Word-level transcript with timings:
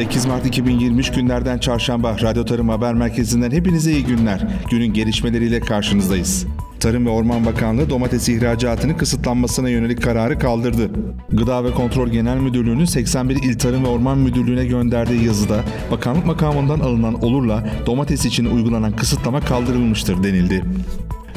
8 0.00 0.26
Mart 0.26 0.46
2023 0.46 1.12
günlerden 1.12 1.58
çarşamba 1.58 2.16
Radyo 2.22 2.44
Tarım 2.44 2.68
Haber 2.68 2.94
Merkezi'nden 2.94 3.50
hepinize 3.50 3.92
iyi 3.92 4.04
günler. 4.04 4.40
Günün 4.70 4.92
gelişmeleriyle 4.92 5.60
karşınızdayız. 5.60 6.46
Tarım 6.80 7.06
ve 7.06 7.10
Orman 7.10 7.46
Bakanlığı 7.46 7.90
domates 7.90 8.28
ihracatının 8.28 8.94
kısıtlanmasına 8.94 9.68
yönelik 9.68 10.02
kararı 10.02 10.38
kaldırdı. 10.38 10.90
Gıda 11.30 11.64
ve 11.64 11.70
Kontrol 11.70 12.08
Genel 12.08 12.36
Müdürlüğü'nün 12.36 12.84
81 12.84 13.36
İl 13.36 13.58
Tarım 13.58 13.84
ve 13.84 13.88
Orman 13.88 14.18
Müdürlüğü'ne 14.18 14.66
gönderdiği 14.66 15.24
yazıda 15.24 15.60
bakanlık 15.90 16.26
makamından 16.26 16.80
alınan 16.80 17.24
olurla 17.24 17.66
domates 17.86 18.24
için 18.24 18.44
uygulanan 18.44 18.96
kısıtlama 18.96 19.40
kaldırılmıştır 19.40 20.22
denildi. 20.22 20.64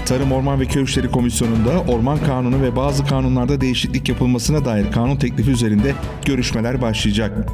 Tarım 0.05 0.31
Orman 0.31 0.59
ve 0.59 0.65
Köy 0.65 0.83
İşleri 0.83 1.11
Komisyonu'nda 1.11 1.91
Orman 1.93 2.17
Kanunu 2.17 2.61
ve 2.61 2.75
bazı 2.75 3.05
kanunlarda 3.05 3.61
değişiklik 3.61 4.09
yapılmasına 4.09 4.65
dair 4.65 4.91
kanun 4.91 5.15
teklifi 5.15 5.51
üzerinde 5.51 5.93
görüşmeler 6.25 6.81
başlayacak. 6.81 7.47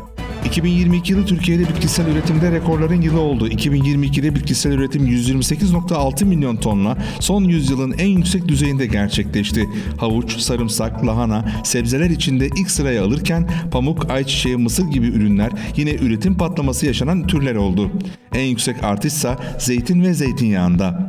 2022 0.46 1.14
yılı 1.14 1.26
Türkiye'de 1.26 1.70
bitkisel 1.70 2.08
üretimde 2.08 2.52
rekorların 2.52 3.02
yılı 3.02 3.20
oldu. 3.20 3.48
2022'de 3.48 4.36
bitkisel 4.36 4.71
üretim 4.71 5.07
128.6 5.07 6.25
milyon 6.25 6.56
tonla 6.56 6.98
son 7.20 7.43
yüzyılın 7.43 7.92
en 7.92 8.07
yüksek 8.07 8.48
düzeyinde 8.48 8.86
gerçekleşti. 8.86 9.70
Havuç, 9.98 10.38
sarımsak, 10.38 11.06
lahana, 11.06 11.52
sebzeler 11.64 12.10
içinde 12.10 12.48
ilk 12.48 12.71
sıraya 12.71 13.04
alırken 13.06 13.50
pamuk, 13.71 14.12
ayçiçeği, 14.12 14.57
mısır 14.57 14.84
gibi 14.84 15.07
ürünler 15.07 15.52
yine 15.75 15.93
üretim 15.93 16.38
patlaması 16.38 16.86
yaşanan 16.86 17.28
türler 17.28 17.56
oldu. 17.56 17.92
En 18.34 18.46
yüksek 18.46 18.84
artışsa 18.84 19.37
zeytin 19.60 20.04
ve 20.04 20.14
zeytinyağında. 20.14 21.09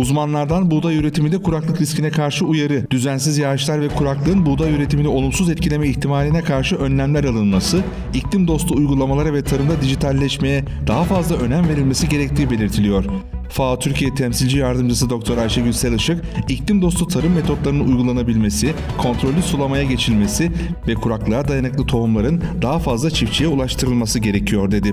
Uzmanlardan 0.00 0.70
buğday 0.70 0.96
üretiminde 0.96 1.42
kuraklık 1.42 1.80
riskine 1.80 2.10
karşı 2.10 2.44
uyarı, 2.44 2.90
düzensiz 2.90 3.38
yağışlar 3.38 3.80
ve 3.80 3.88
kuraklığın 3.88 4.46
buğday 4.46 4.74
üretimini 4.74 5.08
olumsuz 5.08 5.50
etkileme 5.50 5.88
ihtimaline 5.88 6.40
karşı 6.40 6.76
önlemler 6.76 7.24
alınması, 7.24 7.82
iklim 8.14 8.48
dostu 8.48 8.74
uygulamalara 8.76 9.34
ve 9.34 9.44
tarımda 9.44 9.80
dijitalleşmeye 9.82 10.64
daha 10.86 11.04
fazla 11.04 11.36
önem 11.36 11.68
verilmesi 11.68 12.08
gerektiği 12.08 12.50
belirtiliyor. 12.50 13.04
FAO 13.50 13.78
Türkiye 13.78 14.14
Temsilci 14.14 14.58
Yardımcısı 14.58 15.10
Doktor 15.10 15.38
Ayşegül 15.38 15.72
Selışık, 15.72 16.24
iklim 16.48 16.82
dostu 16.82 17.06
tarım 17.08 17.32
metotlarının 17.32 17.88
uygulanabilmesi, 17.88 18.74
kontrollü 18.98 19.42
sulamaya 19.42 19.84
geçilmesi 19.84 20.50
ve 20.88 20.94
kuraklığa 20.94 21.48
dayanıklı 21.48 21.86
tohumların 21.86 22.42
daha 22.62 22.78
fazla 22.78 23.10
çiftçiye 23.10 23.48
ulaştırılması 23.48 24.18
gerekiyor 24.18 24.70
dedi. 24.70 24.92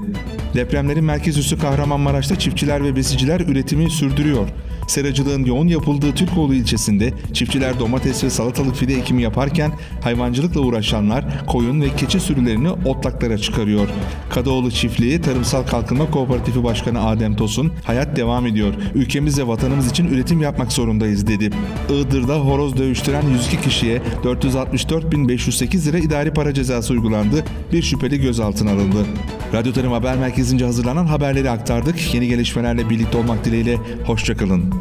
Depremlerin 0.53 1.03
merkez 1.03 1.37
üssü 1.37 1.59
Kahramanmaraş'ta 1.59 2.39
çiftçiler 2.39 2.83
ve 2.83 2.95
besiciler 2.95 3.39
üretimi 3.39 3.89
sürdürüyor. 3.89 4.47
Seracılığın 4.87 5.45
yoğun 5.45 5.67
yapıldığı 5.67 6.11
Türkoğlu 6.11 6.53
ilçesinde 6.53 7.13
çiftçiler 7.33 7.79
domates 7.79 8.23
ve 8.23 8.29
salatalık 8.29 8.75
fide 8.75 8.93
ekimi 8.93 9.21
yaparken 9.21 9.71
hayvancılıkla 10.01 10.61
uğraşanlar 10.61 11.45
koyun 11.47 11.81
ve 11.81 11.95
keçi 11.95 12.19
sürülerini 12.19 12.69
otlaklara 12.69 13.37
çıkarıyor. 13.37 13.87
Kadıoğlu 14.29 14.71
Çiftliği 14.71 15.21
Tarımsal 15.21 15.63
Kalkınma 15.63 16.11
Kooperatifi 16.11 16.63
Başkanı 16.63 17.07
Adem 17.07 17.35
Tosun, 17.35 17.71
hayat 17.83 18.15
devam 18.15 18.45
ediyor. 18.47 18.73
Ülkemiz 18.95 19.39
ve 19.39 19.47
vatanımız 19.47 19.91
için 19.91 20.07
üretim 20.07 20.41
yapmak 20.41 20.71
zorundayız 20.71 21.27
dedi. 21.27 21.49
Iğdır'da 21.89 22.39
horoz 22.39 22.77
dövüştüren 22.77 23.23
102 23.29 23.61
kişiye 23.61 24.01
464.508 24.23 25.85
lira 25.85 25.97
idari 25.97 26.33
para 26.33 26.53
cezası 26.53 26.93
uygulandı. 26.93 27.43
Bir 27.73 27.81
şüpheli 27.81 28.21
gözaltına 28.21 28.71
alındı. 28.71 29.05
Radyo 29.53 29.73
Tarım 29.73 29.91
Haber 29.91 30.17
Merkezi'nce 30.17 30.65
hazırlanan 30.65 31.05
haberleri 31.05 31.49
aktardık. 31.49 32.13
Yeni 32.13 32.27
gelişmelerle 32.27 32.89
birlikte 32.89 33.17
olmak 33.17 33.45
dileğiyle 33.45 33.75
hoşçakalın. 34.05 34.73